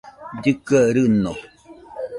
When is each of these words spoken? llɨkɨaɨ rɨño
llɨkɨaɨ 0.43 0.87
rɨño 0.95 1.31